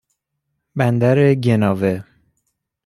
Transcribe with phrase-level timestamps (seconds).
[0.77, 1.95] بندر گناوه